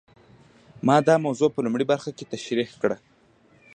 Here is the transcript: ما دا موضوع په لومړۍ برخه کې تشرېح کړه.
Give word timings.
ما 0.87 0.97
دا 1.07 1.15
موضوع 1.25 1.49
په 1.53 1.59
لومړۍ 1.65 1.85
برخه 1.91 2.11
کې 2.17 2.29
تشرېح 2.33 2.69
کړه. 2.81 2.97